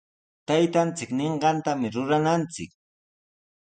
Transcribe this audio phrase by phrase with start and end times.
[0.47, 2.71] Taytanchik ninqantami rurananchik.